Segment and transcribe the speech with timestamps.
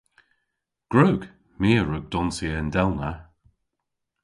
[0.91, 1.21] Gwrug.
[1.59, 3.11] My a wrug donsya yndellna.